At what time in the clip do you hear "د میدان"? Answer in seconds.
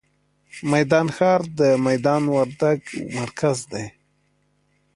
1.59-2.23